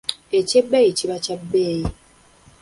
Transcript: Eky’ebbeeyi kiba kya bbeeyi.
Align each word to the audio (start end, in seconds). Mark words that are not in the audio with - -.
Eky’ebbeeyi 0.37 0.91
kiba 0.99 1.17
kya 1.23 1.35
bbeeyi. 1.41 1.85